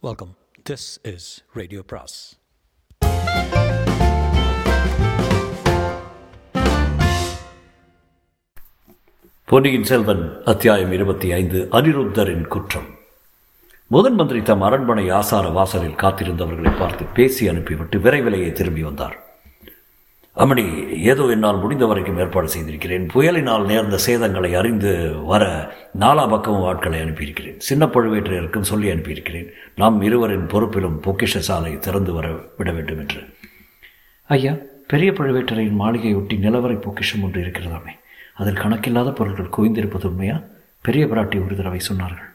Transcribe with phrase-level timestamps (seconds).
[0.00, 0.36] Welcome
[0.70, 2.38] this is radio பிராஸ்
[9.44, 12.86] பொன்னியின் செல்வன் அத்தியாயம் இருபத்தி ஐந்து அனிருத்தரின் குற்றம்.
[13.86, 19.27] முதன் மந்திரி தம் அரண்மனை ஆசார வாசலில் காத்திருந்தவர்களை பார்த்து பேசி அனுப்பிவிட்டு விரைவிலேயே திரும்பி வந்தார்.
[20.38, 20.64] அம்மணி
[21.02, 23.08] ஏதோ என்னால் முடிந்த வரைக்கும் ஏற்பாடு செய்திருக்கிறேன்.
[23.14, 27.58] புயலினால் நேர்ந்த சேதங்களை அறிந்து வர நாலா பக்கமும் ஆட்களை அனுப்பியிருக்கிறேன்.
[27.58, 29.48] சின்ன பழுவேற்றையருக்கும் சொல்லி அனுப்பியிருக்கிறேன்.
[29.76, 33.20] நாம் இருவரின் பொறுப்பிலும் பொக்கிஷ சாலை திறந்து வர விட வேண்டும் என்று.
[34.24, 34.52] ஐயா
[34.86, 37.94] பெரிய பழுவேட்டரையின் மாளிகையொட்டி நிலவரை பொக்கிஷம் ஒன்று இருக்கிறதாமே.
[38.34, 40.40] அதில் கணக்கில்லாத பொருட்கள் குவிந்திருப்பது உண்மையா?
[40.80, 42.28] பெரிய பிராட்டி ஒரு தடவை சொன்னார்கள்.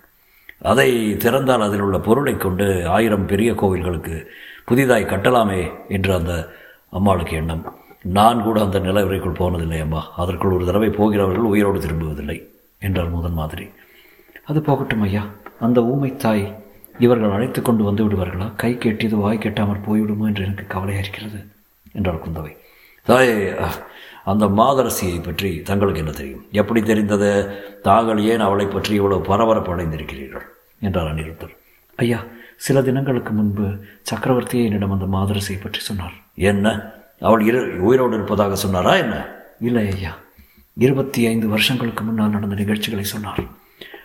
[0.60, 4.26] அதை திறந்தால் அதில் உள்ள பொருளை கொண்டு ஆயிரம் பெரிய கோவில்களுக்கு
[4.66, 6.34] புதிதாய் கட்டலாமே என்று அந்த
[6.90, 7.82] அம்மாளுக்கு எண்ணம்.
[8.18, 10.02] நான் கூட அந்த நிலவரைக்குள் போனதில்லை அம்மா.
[10.22, 12.38] அதற்குள் ஒரு தடவை போகிறவர்கள் உயிரோடு திரும்புவதில்லை
[12.80, 13.66] என்றார் முதன் மாதிரி.
[14.50, 15.24] அது போகட்டும் ஐயா.
[15.60, 16.46] அந்த ஊமை தாய்
[17.00, 18.48] இவர்கள் அழைத்து கொண்டு வந்து விடுவார்களா?
[18.56, 21.40] கை கெட்டியது வாய் கெட்டாமல் போய்விடுமோ என்று எனக்கு கவலையாக இருக்கிறது?
[21.98, 22.52] என்றார் குந்தவை.
[23.08, 23.38] தாயே
[24.32, 26.44] அந்த மாதரசியை பற்றி தங்களுக்கு என்ன தெரியும்?
[26.62, 27.32] எப்படி தெரிந்தது?
[27.88, 30.46] தாங்கள் ஏன் அவளை பற்றி இவ்வளவு பரபரப்பு அடைந்திருக்கிறீர்கள்?
[30.80, 31.54] என்றார் அனிருத்தர்.
[32.00, 32.20] ஐயா
[32.66, 33.66] சில தினங்களுக்கு முன்பு
[34.12, 36.16] சக்கரவர்த்தியை என்னிடம் அந்த மாதரசியை பற்றி சொன்னார்.
[36.52, 36.76] என்ன?
[37.24, 39.26] அவள் இரு உயிரோடு இருப்பதாக சொன்னாரா என்ன?
[39.60, 40.18] இல்லை ஐயா.
[40.74, 43.44] இருபத்தி ஐந்து வருஷங்களுக்கு முன்னால் நடந்த நிகழ்ச்சிகளை சொன்னார்.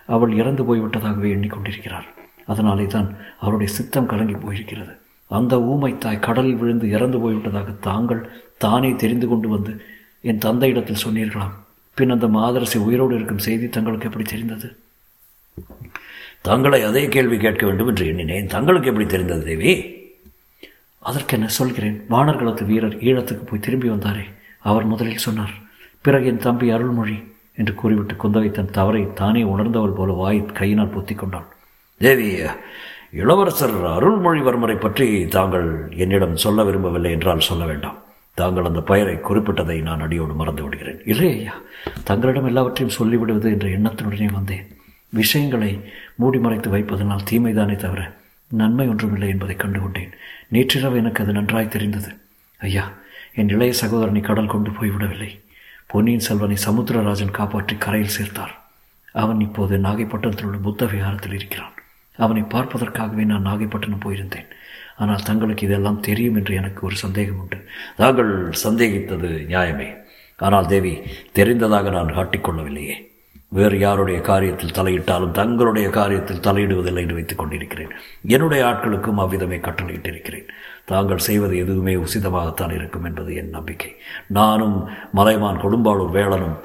[0.07, 2.07] அவள் இறந்து போய்விட்டதாகவே எண்ணிக்கொண்டிருக்கிறார்.
[2.47, 4.97] அதனாலே தான் அவருடைய சித்தம் கலங்கி போயிருக்கிறது.
[5.27, 9.85] அந்த ஊமை தாய் கடலில் விழுந்து இறந்து போய்விட்டதாக தாங்கள் தானே தெரிந்து கொண்டு வந்து
[10.21, 11.57] என் தந்தையிடத்தில் சொன்னீர்களாம்.
[11.95, 14.77] பின் அந்த மாதரசி உயிரோடு இருக்கும் செய்தி தங்களுக்கு எப்படி தெரிந்தது?
[16.41, 18.47] தங்களை அதே கேள்வி கேட்க வேண்டும் என்று எண்ணினேன்.
[18.47, 19.97] தங்களுக்கு எப்படி தெரிந்தது தேவி?
[20.99, 24.25] அதற்கு என்ன சொல்கிறேன் வானர்களத்து வீரர் ஈழத்துக்கு போய் திரும்பி வந்தாரே
[24.59, 25.55] அவர் முதலில் சொன்னார்
[26.01, 27.17] பிறகு என் தம்பி அருள்மொழி
[27.55, 31.49] என்று கூறிவிட்டு குந்தவை தன் தவறை தானே உணர்ந்தவள் போல வாய் கையினால் பொத்தி கொண்டான்
[32.01, 32.29] தேவி
[33.11, 37.99] இளவரசர் அருள்மொழிவர்மரை பற்றி தாங்கள் என்னிடம் சொல்ல விரும்பவில்லை என்றால் சொல்ல வேண்டாம்.
[38.35, 41.01] தாங்கள் அந்த பெயரை குறிப்பிட்டதை நான் அடியோடு மறந்து விடுகிறேன்.
[41.05, 41.55] இல்லை ஐயா
[42.05, 44.67] தங்களிடம் எல்லாவற்றையும் சொல்லிவிடுவது என்ற எண்ணத்தினுடனே வந்தேன்.
[45.13, 45.81] விஷயங்களை
[46.15, 48.01] மூடி மறைத்து வைப்பதனால் தீமைதானே தவிர
[48.51, 50.13] நன்மை ஒன்றுமில்லை என்பதை கண்டுகொண்டேன்.
[50.55, 52.11] நேற்றிரவு எனக்கு அது நன்றாய் தெரிந்தது.
[52.61, 52.85] ஐயா
[53.35, 55.31] என் இளைய சகோதரனை கடல் கொண்டு போய்விடவில்லை
[55.87, 58.55] பொன்னியின் செல்வனை சமுத்திரராஜன் காப்பாற்றி கரையில் சேர்த்தார்.
[59.13, 61.75] அவன் இப்போது நாகைப்பட்டினத்தில் உள்ள புத்த விகாரத்தில் இருக்கிறான்.
[62.19, 64.49] அவனை பார்ப்பதற்காகவே நான் நாகைப்பட்டினம் போயிருந்தேன்.
[64.97, 67.59] ஆனால் தங்களுக்கு இதெல்லாம் தெரியும் என்று எனக்கு ஒரு சந்தேகம் உண்டு.
[67.97, 68.33] தாங்கள்
[68.65, 69.89] சந்தேகித்தது நியாயமே.
[70.37, 70.93] ஆனால் தேவி
[71.33, 72.97] தெரிந்ததாக நான் காட்டிக்கொள்ளவில்லையே
[73.51, 77.89] வேறு யாருடைய காரியத்தில் தலையிட்டாலும் தங்களுடைய காரியத்தில் தலையிடுவதில்லை என்று வைத்துக் கொண்டிருக்கிறேன்.
[78.27, 80.49] என்னுடைய ஆட்களுக்கும் அவ்விதமே கட்டளையிட்டிருக்கிறேன்.
[80.85, 83.95] தாங்கள் செய்வது எதுவுமே உசிதமாகத்தான் இருக்கும் என்பது என் நம்பிக்கை.
[84.27, 86.57] நானும் மலைமான் கொடும்பாளூர் வேளனும்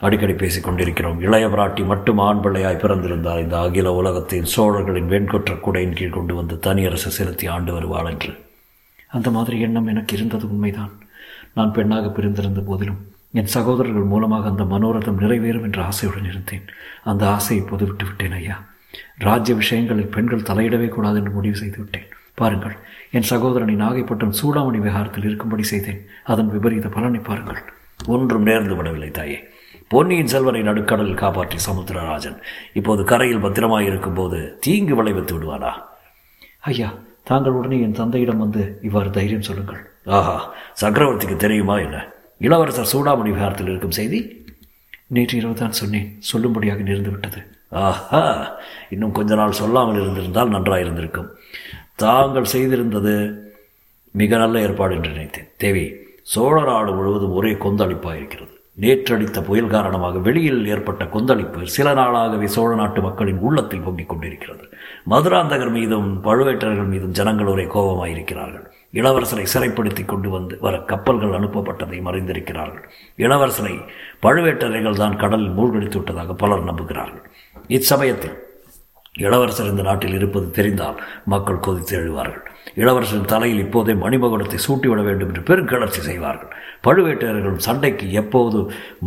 [0.00, 1.20] அடிக்கடி பேசிக் கொண்டிருக்கிறோம்.
[1.20, 6.58] இளைய பிராட்டி மட்டும் ஆண் பிள்ளையாய் பிறந்திருந்தால் இந்த அகில உலகத்தின் சோழர்களின் வெண்கொற்ற குடையின் கீழ் கொண்டு வந்து
[6.58, 8.36] தனியரசு செலுத்தி ஆண்டு வருவாள் என்று.
[9.08, 10.90] அந்த மாதிரி எண்ணம் எனக்கு இருந்தது உண்மைதான்.
[11.54, 16.66] நான் பெண்ணாக பிரிந்திருந்த போதிலும் என் சகோதரர்கள் மூலமாக அந்த மனோரதம் நிறைவேறும் என்ற ஆசையுடன் இருந்தேன்.
[17.10, 18.56] அந்த ஆசையை இப்போது விட்டு விட்டேன் ஐயா.
[19.26, 22.08] ராஜ்ய விஷயங்களில் பெண்கள் தலையிடவே கூடாது என்று முடிவு செய்து விட்டேன்.
[22.40, 22.76] பாருங்கள்
[23.16, 26.00] என் சகோதரனை நாகைப்பட்டினம் சூடாமணி விகாரத்தில் இருக்கும்படி செய்தேன்.
[26.32, 27.60] அதன் விபரீத பலனை பாருங்கள்.
[28.14, 29.38] ஒன்றும் நேர்ந்து விடவில்லை தாயே.
[29.92, 32.38] பொன்னியின் செல்வனை நடுக்கடலில் காப்பாற்றி சமுத்திரராஜன்
[32.78, 35.72] இப்போது கரையில் பத்திரமாயிருக்கும் போது தீங்கு விளைவித்து விடுவானா?
[36.70, 36.88] ஐயா
[37.30, 39.80] தாங்கள் உடனே என் தந்தையிடம் வந்து இவ்வாறு தைரியம் சொல்லுங்கள்.
[40.18, 40.36] ஆஹா
[40.82, 41.98] சக்கரவர்த்திக்கு தெரியுமா என்ன?
[42.38, 44.44] இளவரசர் சூடாமணி விகாரத்தில் இருக்கும் செய்தி?
[45.06, 46.18] நேற்று இரவு தான் சொன்னேன்.
[46.32, 47.42] சொல்லும்படியாக நேர்ந்து விட்டது.
[47.68, 48.56] ஆஹா!
[48.90, 51.30] இன்னும் கொஞ்ச நாள் சொல்லாமல் இருந்திருந்தால் நன்றாக இருந்திருக்கும்.
[51.94, 53.38] தாங்கள் செய்திருந்தது
[54.10, 55.48] மிக நல்ல ஏற்பாடு என்று நினைத்தேன்.
[55.56, 55.92] தேவி
[56.22, 62.74] சோழ நாடு முழுவதும் ஒரே கொந்தளிப்பாக இருக்கிறது நேற்றடித்த புயல் காரணமாக வெளியில் ஏற்பட்ட கொந்தளிப்பு சில நாளாகவே சோழ
[62.74, 64.68] நாட்டு மக்களின் உள்ளத்தில் பொங்கிக் கொண்டிருக்கிறது.
[65.10, 68.66] மதுராந்தகர் மீதும் பழுவேட்டர்கள் மீதும் ஜனங்கள் ஒரே கோபமாயிருக்கிறார்கள்.
[68.92, 72.84] இளவரசரை சிறைப்படுத்தி கொண்டு வந்து வர கப்பல்கள் அனுப்பப்பட்டதை மறைந்திருக்கிறார்கள்.
[73.16, 73.84] இளவரசரை
[74.22, 77.24] பழுவேட்டரைகள் தான் கடலில் மூழ்கடித்து விட்டதாக பலர் நம்புகிறார்கள்.
[77.68, 78.45] இச்சமயத்தில்
[79.16, 82.44] இளவரசர் இந்த நாட்டில் இருப்பது தெரிந்தால் மக்கள் கொதித்து எழுவார்கள்.
[82.74, 86.50] இளவரசரின் தலையில் இப்போதே மணிமகுடத்தை சூட்டிவிட வேண்டும் என்று பெருங்கிளர்ச்சி செய்வார்கள்.
[86.86, 88.58] பழுவேட்டையர்களும் சண்டைக்கு எப்போது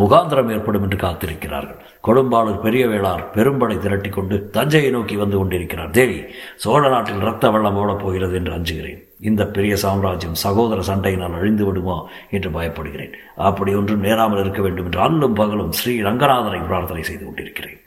[0.02, 1.80] முகாந்திரம் ஏற்படும் என்று காத்திருக்கிறார்கள்.
[2.08, 5.92] கொடும்பாளூர் பெரிய வேளார் பெரும்படை திரட்டி கொண்டு தஞ்சையை நோக்கி வந்து கொண்டிருக்கிறார்.
[5.92, 6.20] தேவி
[6.56, 9.04] சோழ நாட்டில் இரத்த வெள்ளம் ஓடப் போகிறது என்று அஞ்சுகிறேன்.
[9.20, 11.98] இந்த பெரிய சாம்ராஜ்யம் சகோதர சண்டையினால் அழிந்து விடுமோ
[12.30, 13.14] என்று பயப்படுகிறேன்.
[13.36, 17.80] அப்படி ஒன்றும் நேராமல் இருக்க வேண்டும் என்று அல்லும் பகலும் ஸ்ரீ ரங்கநாதனை பிரார்த்தனை செய்து கொண்டிருக்கிறேன்.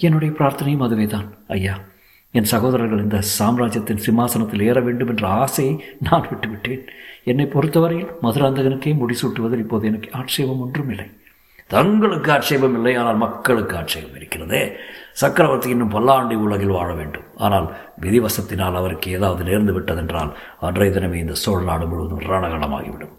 [0.00, 1.74] என்னுடைய பிரார்த்தனையும் அதுவே தான் ஐயா
[2.38, 5.74] என் சகோதரர்கள் இந்த சாம்ராஜ்யத்தின் சிம்மாசனத்தில் ஏற வேண்டும் என்ற ஆசையை
[6.06, 6.80] நான் விட்டுவிட்டேன்.
[7.30, 11.06] என்னை பொறுத்தவரையில் மதுராந்தகனுக்கே முடிசூட்டுவதில் இப்போது எனக்கு ஆட்சேபம் ஒன்றும் இல்லை.
[11.74, 14.62] தங்களுக்கு ஆட்சேபம் இல்லை ஆனால் மக்களுக்கு ஆட்சேபம் இருக்கிறதே.
[15.22, 17.28] சக்கரவர்த்தி இன்னும் பல்லாண்டு உலகில் வாழ வேண்டும்.
[17.44, 17.68] ஆனால்
[18.04, 20.32] விதிவசத்தினால் அவருக்கு ஏதாவது நேர்ந்து விட்டதென்றால்
[20.68, 23.14] அன்றைய தினமே இந்த சோழ நாடு முழுவதும் ரணகலமாகிவிடும்.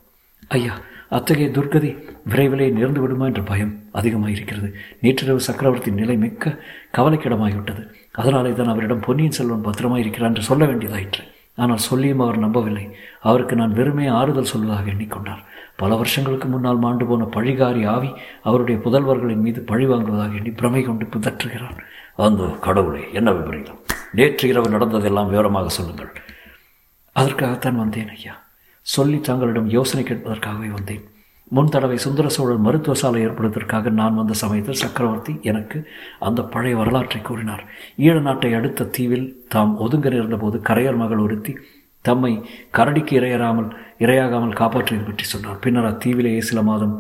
[0.58, 0.76] ஐயா
[1.18, 1.90] அத்தகைய துர்கதி
[2.32, 4.70] விரைவிலே நேர்ந்து விடுமா என்ற பயம் அதிகமாக இருக்கிறது
[5.04, 6.54] நேற்றிரவு சக்கரவர்த்தியின் நிலை மிக்க
[6.98, 7.84] கவலைக்கிடமாகிவிட்டது
[8.22, 11.24] அதனாலே தான் அவரிடம் பொன்னியின் செல்வன் பத்திரமாக இருக்கிறான் என்று சொல்ல வேண்டியதாயிற்று.
[11.56, 12.86] ஆனால் சொல்லியும் அவர் நம்பவில்லை.
[13.22, 15.44] அவருக்கு நான் வெறுமே ஆறுதல் சொல்வதாக எண்ணிக்கொண்டார்.
[15.76, 18.10] பல வருஷங்களுக்கு முன்னால் மாண்டு போன பழிகாரி ஆவி
[18.44, 21.80] அவருடைய புதல்வர்களின் மீது பழி வாங்குவதாக எண்ணி பிரமை கொண்டு புதற்றுகிறார்
[22.28, 23.80] அந்த கடவுளே என்ன விபரீதம்?
[24.12, 26.12] நேற்று இரவு நடந்ததெல்லாம் விவரமாக சொல்லுங்கள்.
[27.12, 28.36] அதற்காகத்தான் வந்தேன் ஐயா.
[28.94, 31.04] சொல்லி தங்களிடம் யோசனை கேட்பதற்காகவே வந்தேன்.
[31.56, 35.78] முன் தடவை சுந்தர சோழர் மருத்துவ சாலை ஏற்படுவதற்காக நான் வந்த சமயத்தில் சக்கரவர்த்தி எனக்கு
[36.28, 37.64] அந்த பழைய வரலாற்றை கூறினார்.
[38.06, 41.54] ஈழ நாட்டை அடுத்த தீவில் தாம் ஒதுங்க நேர்ந்தபோது கரையர் மகள் ஒருத்தி
[42.06, 42.34] தம்மை
[42.78, 43.70] கரடிக்கு இரையறாமல்
[44.04, 45.62] இரையாகாமல் காப்பாற்றியது பற்றி சொன்னார்.
[45.64, 46.96] பின்னர் அத்தீவிலேயே சில மாதம்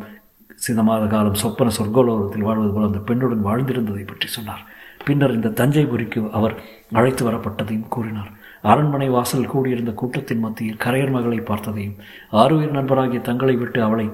[0.66, 4.64] சில மாத காலம் சொப்பன சொர்க்கோலோகத்தில் வாழ்வது போல் அந்த பெண்ணுடன் வாழ்ந்திருந்ததை பற்றி சொன்னார்.
[5.08, 6.56] பின்னர் இந்த தஞ்சைபுரிக்கு அவர்
[7.00, 8.32] அழைத்து வரப்பட்டதையும் கூறினார்.
[8.72, 11.98] அரண்மனை வாசல் கூடியிருந்த கூட்டத்தின் மத்தியில் கரையர் மகளை பார்த்ததையும்
[12.42, 14.08] ஆறுயிர் நண்பராகிய தங்களை விட்டு அவளை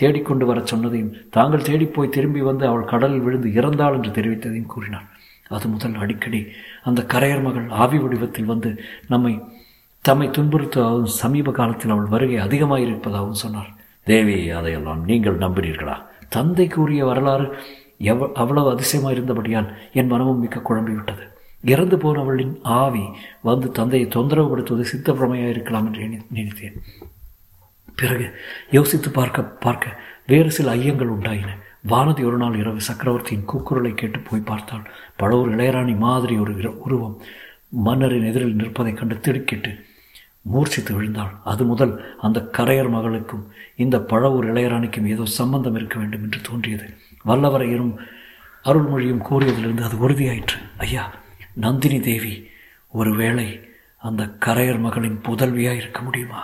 [0.00, 5.06] தேடிக்கொண்டு வரச் சொன்னதையும் தாங்கள் தேடிப்போய் திரும்பி வந்து அவள் கடலில் விழுந்து இறந்தாள் என்று தெரிவித்ததையும் கூறினார்
[5.56, 6.40] அது முதல் அடிக்கடி
[6.84, 8.70] அந்த கரையர் மகள் ஆவி வடிவத்தில் வந்து
[9.12, 9.32] நம்மை
[10.04, 13.70] தம்மை துன்புறுத்தவும் சமீப காலத்தில் அவள் வருகை அதிகமாக இருப்பதாகவும் சொன்னார்.
[14.10, 15.96] தேவி அதையெல்லாம் நீங்கள் நம்பினீர்களா
[16.28, 17.46] தந்தை கூறிய வரலாறு
[18.10, 21.24] எவ் அவ்வளவு அதிசயமாக இருந்தபடியால் என் மனமும் மிக்க குழம்பிவிட்டது.
[21.64, 23.04] இறந்து போனவளின் ஆவி
[23.42, 26.76] வந்து தந்தையை தொந்தரவுபடுத்துவது சித்தப்பிரமையாக இருக்கலாம் என்று நினைத்தேன்.
[27.96, 28.26] பிறகு
[28.70, 31.50] யோசித்து பார்க்க பார்க்க வேறு சில ஐயங்கள் உண்டாயின.
[31.88, 34.84] வானதி ஒரு நாள் இரவு சக்கரவர்த்தியின் கூக்குரலை கேட்டு போய் பார்த்தாள்.
[35.18, 37.20] பழவூர் இளையராணி மாதிரி ஒரு உருவம்
[37.68, 39.84] மன்னரின் எதிரில் நிற்பதைக் கண்டு திடுக்கிட்டு
[40.42, 41.32] மூர்ச்சித்து விழுந்தாள்.
[41.44, 43.46] அது முதல் அந்த கரையர் மகளுக்கும்
[43.76, 46.86] இந்த பழவூர் இளையராணிக்கும் ஏதோ சம்பந்தம் இருக்க வேண்டும் என்று தோன்றியது.
[47.24, 47.94] வல்லவரையரும்
[48.64, 50.58] அருள்மொழியும் கூறியதிலிருந்து அது உறுதியாயிற்று.
[50.76, 51.10] ஐயா
[51.58, 52.32] நந்தினி தேவி
[52.92, 53.46] ஒருவேளை
[53.96, 56.42] அந்த கரையர் மகளின் புதல்வியாக இருக்க முடியுமா?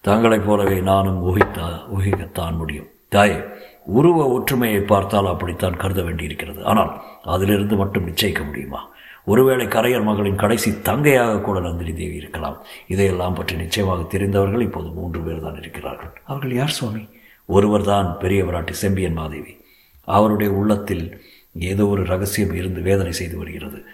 [0.00, 1.66] தங்களைப் போலவே நானும் ஊகித்தா
[1.96, 2.88] ஊகிக்கத்தான் முடியும்.
[3.08, 3.38] தாயே
[3.84, 6.64] உருவ ஒற்றுமையை பார்த்தால் அப்படித்தான் கருத வேண்டியிருக்கிறது.
[6.64, 8.80] ஆனால் அதிலிருந்து மட்டும் நிச்சயிக்க முடியுமா?
[9.24, 12.58] ஒருவேளை கரையர் மகளின் கடைசி தங்கையாக கூட நந்தினி தேவி இருக்கலாம்.
[12.86, 16.12] இதையெல்லாம் பற்றி நிச்சயமாக தெரிந்தவர்கள் இப்போது மூன்று பேர் தான் இருக்கிறார்கள்.
[16.24, 17.08] அவர்கள் யார் சுவாமி?
[17.46, 19.56] ஒருவர் தான் பெரியவராட்டி செம்பியன் மாதேவி.
[20.04, 21.04] அவருடைய உள்ளத்தில்
[21.52, 23.84] ஏதோ ஒரு ரகசியம் இருந்து வேதனை செய்து வருகிறது.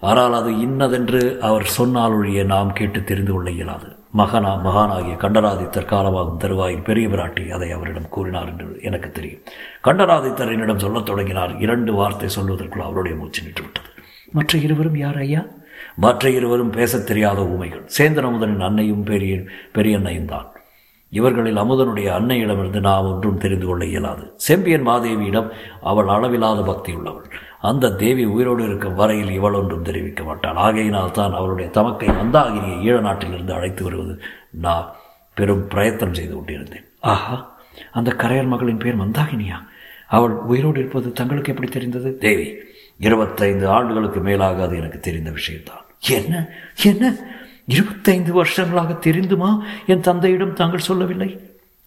[0.00, 3.86] ஆனால் அது இன்னதென்று அவர் சொன்னால் ஒழிய நாம் கேட்டு தெரிந்து கொள்ள இயலாது.
[4.10, 9.40] மகனா மகானாகிய கண்டராதித்தர் காலமாகும் தருவாயில் பெரிய பிராட்டி அதை அவரிடம் கூறினார் என்று எனக்கு தெரியும்.
[9.84, 11.58] கண்டராதித்தர் என்னிடம் சொல்லத் தொடங்கினார்.
[11.58, 13.98] இரண்டு வார்த்தை சொல்வதற்குள் அவருடைய மூச்சு நின்றுவிட்டது.
[14.32, 15.46] மற்ற இருவரும் யார் ஐயா?
[15.96, 17.90] மற்ற இருவரும் பேசத் தெரியாத ஊமைகள்.
[17.98, 19.40] சேந்தன் அமுதனின் அன்னையும் பெரிய
[19.74, 20.55] பெரியன்னையும் தான்.
[21.08, 24.32] இவர்களில் அமுதனுடைய அன்னையிடமிருந்து நாம் ஒன்றும் தெரிந்து கொள்ள இயலாது.
[24.36, 25.48] செம்பியன் மாதேவியிடம்
[25.82, 27.28] அவள் அளவில்லாத பக்தி உள்ளவள்.
[27.60, 30.54] அந்த தேவி உயிரோடு இருக்கும் வரையில் இவள் ஒன்றும் தெரிவிக்க மாட்டாள்.
[30.54, 34.92] ஆகையினால் தான் அவளுடைய தமக்கை மந்தாகிரியை ஈழ நாட்டிலிருந்து அழைத்து வருவது நான்
[35.34, 36.84] பெரும் பிரயத்தனம் செய்து கொண்டிருந்தேன்.
[37.00, 37.54] ஆஹா
[37.92, 39.66] அந்த கரையர் மகளின் பேர் மந்தாகினியா?
[40.08, 42.18] அவள் உயிரோடு இருப்பது தங்களுக்கு எப்படி தெரிந்தது?
[42.18, 42.54] தேவி
[42.98, 45.84] இருபத்தைந்து ஆண்டுகளுக்கு மேலாக அது எனக்கு தெரிந்த விஷயம்தான்.
[46.08, 46.48] என்ன?
[46.84, 47.16] என்ன?
[47.66, 49.50] இருபத்தைந்து வருஷங்களாக தெரிந்துமா?
[49.86, 51.40] என் தந்தையிடம் தாங்கள் சொல்லவில்லை.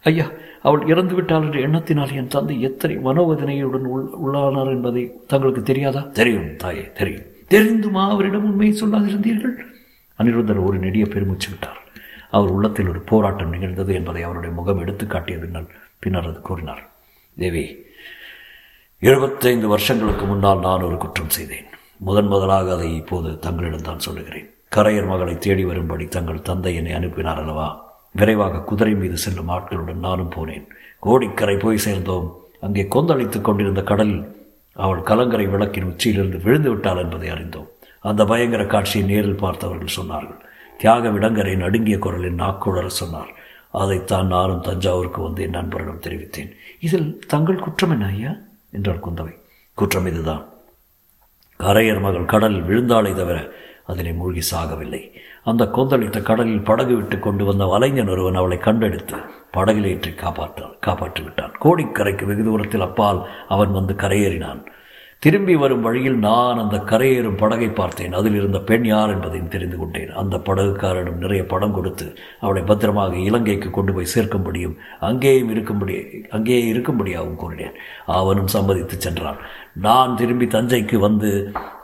[0.04, 0.30] ஐயா
[0.62, 6.00] அவள் இறந்து விட்டாள் என்ற எண்ணத்தினால் என் தந்தை எத்தனை மனோவேதனையுடன் உள் உள்ளானார் என்பதை தங்களுக்கு தெரியாதா?
[6.00, 7.22] தெரியும் தாயே தெரியும்.
[7.50, 8.10] தெரிந்துமா?
[8.10, 9.56] அவரிடம் உண்மையை சொல்லாதிருந்தீர்கள்?
[10.20, 11.82] அனிருத்தர் ஒரு நெடிய பெருமூச்சு விட்டார்.
[12.32, 15.70] அவர் உள்ளத்தில் ஒரு போராட்டம் நிகழ்ந்தது என்பதை அவருடைய முகம் எடுத்து காட்டிய பின்னால்
[16.00, 16.90] பின்னர் அது கூறினார்.
[17.38, 17.86] தேவி
[19.00, 21.66] எழுபத்தைந்து வருஷங்களுக்கு முன்னால் நான் ஒரு குற்றம் செய்தேன்.
[21.98, 24.50] முதன் முதலாக அதை இப்போது தங்களிடம் தான் சொல்லுகிறேன்.
[24.76, 27.98] கரையர் மகளை தேடி வரும்படி தங்கள் தந்தை என்னை அனுப்பினார் அல்லவா?
[28.12, 30.68] விரைவாக குதிரை மீது செல்லும் ஆட்களுடன் நானும் போனேன்.
[31.00, 32.40] கோடிக்கரை போய் சேர்ந்தோம்.
[32.62, 37.68] அங்கே கொந்தளித்துக் கொண்டிருந்த கடலில் அவள் கலங்கரை விளக்கின் உச்சியிலிருந்து விழுந்து விட்டாள் என்பதை அறிந்தோம்.
[38.02, 40.40] அந்த பயங்கர காட்சியை நேரில் பார்த்தவர்கள் சொன்னார்கள்.
[40.78, 43.30] தியாக விடங்கரை நடுங்கிய குரலில் நாக்குழற சொன்னார்.
[43.72, 46.52] அதைத்தான் நானும் தஞ்சாவூருக்கு வந்து என் நண்பரிடம் தெரிவித்தேன்.
[46.80, 48.36] இதில் தங்கள் குற்றம் என்ன ஐயா?
[48.72, 49.36] என்றார் குந்தவை.
[49.74, 50.46] குற்றம் இதுதான்.
[51.60, 53.52] கரையர் மகள் கடலில் விழுந்தாலே தவிர
[53.92, 55.02] அதிலே மூழ்கி சாகவில்லை.
[55.50, 59.20] அந்த கொந்தளித்த கடலில் படகு விட்டு கொண்டு வந்த வலைஞன் ஒருவன் அவளை கண்டெடுத்து
[59.58, 63.22] படகிலேற்றி காப்பாற்றான் காப்பாற்றி விட்டான் கோடிக்கரைக்கு வெகு தூரத்தில் அப்பால்
[63.56, 64.62] அவன் வந்து கரையேறினான்.
[65.24, 68.14] திரும்பி வரும் வழியில் நான் அந்த கரையேறும் படகை பார்த்தேன்.
[68.14, 70.12] அதில் இருந்த பெண் யார் என்பதையும் தெரிந்து கொண்டேன்.
[70.12, 72.06] அந்த படகுக்காரனும் நிறைய படம் கொடுத்து
[72.40, 75.96] அவளை பத்திரமாக இலங்கைக்கு கொண்டு போய் சேர்க்கும்படியும் அங்கேயும் இருக்கும்படி
[76.30, 77.76] அங்கேயே இருக்கும்படியாகவும் கூறினேன்.
[78.06, 79.42] அவனும் சம்மதித்து சென்றான்.
[79.88, 81.32] நான் திரும்பி தஞ்சைக்கு வந்து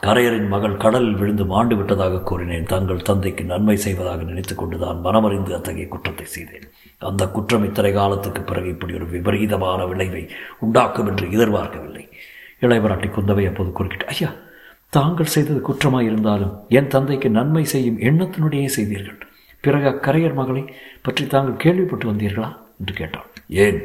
[0.02, 2.64] கரையரின் மகள் கடலில் விழுந்து மாண்டு விட்டதாக கூறினேன்.
[2.64, 6.70] தங்கள் தந்தைக்கு நன்மை செய்வதாக நினைத்து கொண்டுதான் மனமறிந்து அத்தகைய குற்றத்தை செய்தேன்.
[6.98, 10.24] அந்த குற்றம் இத்தனை காலத்துக்கு பிறகு இப்படி ஒரு விபரீதமான விளைவை
[10.60, 12.06] உண்டாக்கும் என்று எதிர்பார்க்கவில்லை.
[12.66, 14.32] இளையவராட்டி குந்தவை அப்போது குறுக்கிட்டு ஐயா
[14.90, 19.18] தாங்கள் செய்தது குற்றமாக இருந்தாலும் என் தந்தைக்கு நன்மை செய்யும் எண்ணத்தினுடையே செய்தீர்கள்.
[19.62, 20.64] பிறகு அக்கரையர் மகளை
[21.02, 22.50] பற்றி தாங்கள் கேள்விப்பட்டு வந்தீர்களா?
[22.80, 23.28] என்று கேட்டான்.
[23.48, 23.80] ஏன்?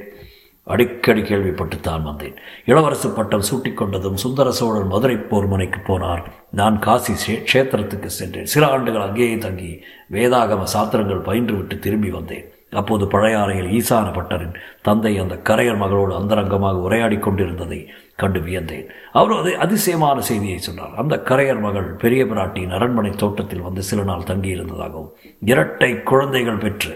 [0.67, 2.37] அடிக்கடி கேள்விப்பட்டுத்தான் வந்தேன்.
[2.67, 6.23] இளவரசு பட்டம் சூட்டிக்கொண்டதும் சுந்தர சோழர் மதுரை போர்மனைக்கு போனார்.
[6.51, 7.15] நான் காசி
[7.53, 8.45] க்ஷேத்திரத்துக்கு சென்றேன்.
[8.45, 12.47] சில ஆண்டுகள் அங்கேயே தங்கி வேதாகம சாத்திரங்கள் பயின்றுவிட்டு திரும்பி வந்தேன்.
[12.71, 17.89] அப்போது பழையாறையில் ஈசான பட்டரின் தந்தை அந்த கரையர் மகளோடு அந்தரங்கமாக உரையாடி கொண்டிருந்ததை
[18.23, 18.89] கண்டு வியந்தேன்.
[19.13, 20.95] அவர் அது அதிசயமான செய்தியை சொன்னார்.
[20.95, 25.13] அந்த கரையர் மகள் பெரிய பிராட்டியின் அரண்மனை தோட்டத்தில் வந்து சில நாள் தங்கியிருந்ததாகவும்
[25.53, 26.95] இரட்டை குழந்தைகள் பெற்று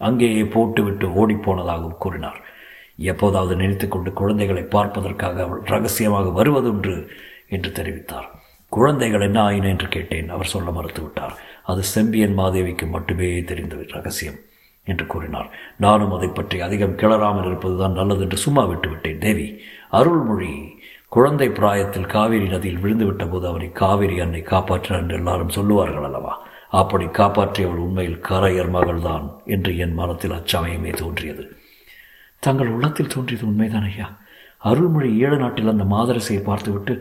[0.00, 2.40] அங்கேயே போட்டுவிட்டு ஓடிப்போனதாகவும் கூறினார்.
[3.10, 6.94] எப்போதாவது நினைத்து கொண்டு குழந்தைகளை பார்ப்பதற்காக அவள் ரகசியமாக வருவதுண்டு
[7.48, 8.28] என்று தெரிவித்தார்.
[8.72, 11.34] குழந்தைகள் என்ன ஆயின என்று கேட்டேன் அவர் சொல்ல மறுத்துவிட்டார்.
[11.62, 14.38] அது செம்பியன் மாதேவிக்கு மட்டுமே தெரிந்த ரகசியம்.
[14.86, 15.48] என்று கூறினார்.
[15.84, 19.20] நானும் அதை பற்றி அதிகம் கிளறாமல் இருப்பதுதான் நல்லது என்று சும்மா விட்டுவிட்டேன்.
[19.26, 19.46] தேவி
[19.98, 20.52] அருள்மொழி
[21.08, 26.34] குழந்தை பிராயத்தில் காவிரி நதியில் விழுந்துவிட்ட போது அவரை காவிரி அன்னை காப்பாற்றினார் என்று எல்லாரும் சொல்லுவார்கள் அல்லவா?
[26.80, 31.44] அப்படி காப்பாற்றியவள் உண்மையில் கரையர் மகள்தான் என்று என் மனத்தில் அச்சமயமே தோன்றியது.
[32.42, 34.06] தங்கள் உள்ளத்தில் தோன்றியது உண்மைதான் ஐயா.
[34.70, 36.94] அருள்மொழி ஈழ நாட்டில் அந்த மாதரசையை பார்த்துவிட்டு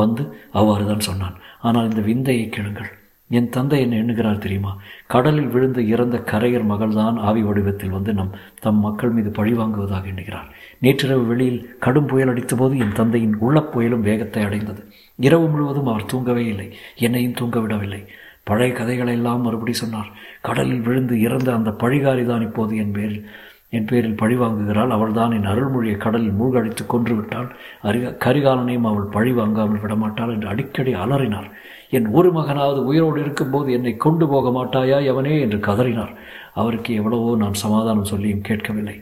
[0.00, 1.36] வந்து அவ்வாறு தான் சொன்னான்.
[1.60, 2.90] ஆனால் இந்த விந்தையை கேளுங்கள்.
[3.28, 4.76] என் தந்தை என்ன எண்ணுகிறார் தெரியுமா?
[5.06, 10.48] கடலில் விழுந்து இறந்த கரையர் மகள்தான் ஆவி வடிவத்தில் வந்து நம் தம் மக்கள் மீது பழி வாங்குவதாக எண்ணுகிறார்.
[10.78, 14.92] நேற்றிரவு வெளியில் கடும் புயல் அடித்தபோது என் தந்தையின் உள்ள புயலும் வேகத்தை அடைந்தது.
[15.16, 16.76] இரவு முழுவதும் அவர் தூங்கவே இல்லை.
[16.96, 18.06] என்னையும் தூங்க விடவில்லை.
[18.44, 20.10] பழைய கதைகளை எல்லாம் மறுபடி சொன்னார்.
[20.42, 23.26] கடலில் விழுந்து இறந்த அந்த பழிகாரி தான் இப்போது என் பேரில்.
[23.72, 24.92] என் பேரில் பழி வாங்குகிறாள்.
[24.96, 27.48] அவள்தான் என் அருள்மொழியை கடலில் மூழ்கடித்து கொன்று விட்டாள்
[27.88, 31.48] அரிக கரிகாலனையும் அவள் பழி வாங்காமல் விடமாட்டாள் என்று அடிக்கடி அலறினார்.
[31.90, 36.14] என் ஒரு மகனாவது உயிரோடு இருக்கும்போது என்னை கொண்டு போக மாட்டாயா எவனே என்று கதறினார்.
[36.54, 38.96] அவருக்கு எவ்வளவோ நான் சமாதானம் சொல்லியும் கேட்கவில்லை.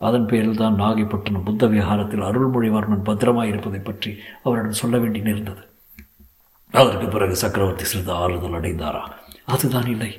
[0.00, 4.10] அதன் பேரில் தான் நாகைப்பட்டினம் புத்த விஹாரத்தில் அருள்மொழிவர்மன் பத்திரமாய் இருப்பதை பற்றி
[4.42, 5.62] அவரிடம் சொல்ல வேண்டி நேர்ந்தது.
[6.74, 9.02] அதற்கு பிறகு சக்கரவர்த்தி சிறிது ஆறுதல் அடைந்தாரா?
[9.44, 10.10] அதுதான் இல்லை.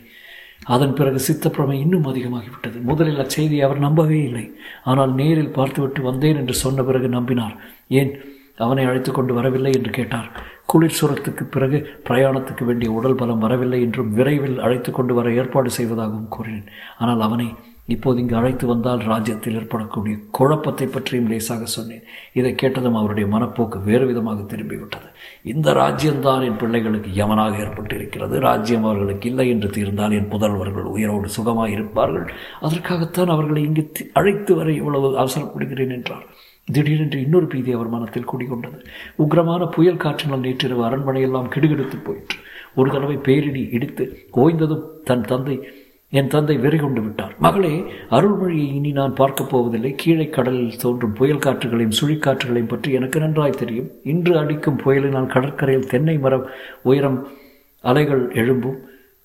[0.65, 2.81] அதன் பிறகு சித்தப்பிரமை இன்னும் அதிகமாகிவிட்டது.
[2.81, 4.51] முதலில் அச்செய்தியை அவர் நம்பவே இல்லை.
[4.83, 7.55] ஆனால் நேரில் பார்த்துவிட்டு வந்தேன் என்று சொன்ன பிறகு நம்பினார்.
[7.87, 8.19] ஏன்?
[8.55, 10.29] அவனை அழைத்து கொண்டு வரவில்லை என்று கேட்டார்.
[10.65, 16.27] குளிர் சுரத்துக்கு பிறகு பிரயாணத்துக்கு வேண்டிய உடல் பலம் வரவில்லை என்றும் விரைவில் அழைத்து கொண்டு வர ஏற்பாடு செய்வதாகவும்
[16.27, 16.69] கூறினேன்.
[16.97, 17.53] ஆனால் அவனை
[17.87, 22.01] இப்போது இங்கு அழைத்து வந்தால் ராஜ்யத்தில் ஏற்படக்கூடிய குழப்பத்தை பற்றியும் லேசாக சொன்னேன்.
[22.33, 25.09] இதை கேட்டதும் அவருடைய மனப்போக்கு வேறு விதமாக திரும்பிவிட்டது.
[25.43, 28.37] இந்த ராஜ்யம்தான் என் பிள்ளைகளுக்கு யமனாக ஏற்பட்டிருக்கிறது.
[28.39, 32.27] ராஜ்யம் அவர்களுக்கு இல்லை என்று தீர்ந்தால் என் புதல்வர்கள் உயிரோடு சுகமாக இருப்பார்கள்.
[32.61, 36.27] அதற்காகத்தான் அவர்களை இங்கு அழைத்து வர இவ்வளவு அவசரப்படுகிறேன் என்றார்.
[36.73, 38.79] திடீரென்று இன்னொரு பீதி அவர் மனத்தில் குடிகொண்டது
[39.17, 42.37] உக்ரமான புயல் காற்றினால் நேற்றிரவு அரண்மனையெல்லாம் கிடுகிடுத்து போயிற்று.
[42.75, 45.55] ஒரு தடவை பேரிடி இடித்து ஓய்ந்ததும் தன் தந்தை
[46.09, 47.35] என் தந்தை வெறி கொண்டு விட்டார்.
[47.39, 49.93] மகளே அருள்மொழியை இனி நான் பார்க்கப் போவதில்லை.
[49.97, 53.89] கீழே கடலில் தோன்றும் புயல் காற்றுகளையும் சுழிக்காற்றுகளையும் பற்றி எனக்கு நன்றாய் தெரியும்.
[54.03, 56.45] இன்று அடிக்கும் புயலினால் கடற்கரையில் தென்னை மரம்
[56.81, 57.27] உயரம்
[57.81, 58.77] அலைகள் எழும்பும்.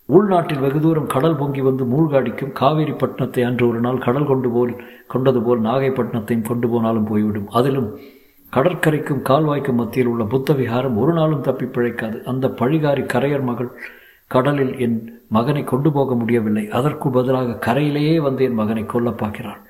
[0.04, 5.42] உள்நாட்டில் வெகு தூரம் கடல் பொங்கி வந்து மூழ்காடிக்கும் காவேரிப்பட்டினத்தை அன்று ஒரு நாள் கடல் கொண்டு போல் கொண்டது
[5.42, 7.48] போல் நாகைப்பட்டினத்தையும் கொண்டு போனாலும் போய்விடும்.
[7.48, 7.98] அதிலும்
[8.52, 12.22] கடற்கரைக்கும் கால்வாய்க்கும் மத்தியில் உள்ள புத்த விகாரம் ஒரு நாளும் தப்பி பிழைக்காது.
[12.22, 13.70] அந்த பழிகாரி கரையர் மகள்
[14.26, 16.64] கடலில் என் மகனை கொண்டு போக முடியவில்லை.
[16.78, 19.60] அதற்கு பதிலாக கரையிலேயே வந்து என் மகனை கொல்ல பார்க்கிறாள்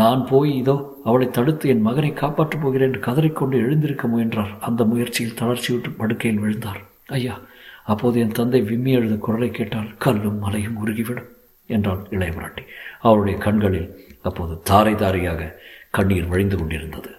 [0.00, 0.74] நான் போய் இதோ
[1.08, 4.52] அவளை தடுத்து என் மகனை காப்பாற்றப் போகிறேன் என்று கதறிக்கொண்டு எழுந்திருக்க முயன்றார்.
[4.60, 6.80] அந்த முயற்சியில் தளர்ச்சியுற்று படுக்கையில் விழுந்தார்.
[7.18, 7.34] ஐயா
[7.84, 11.30] அப்போது என் தந்தை விம்மி எழுத குரலை கேட்டால் கல்லும் மலையும் உருகிவிடும்
[11.68, 12.64] என்றாள் இளையமராட்டி
[13.00, 13.90] அவருடைய கண்களில்
[14.22, 15.50] அப்போது தாரை தாரையாக
[15.90, 17.12] கண்ணீர் வழிந்து கொண்டிருந்தது.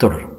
[0.00, 0.35] தொடரும்.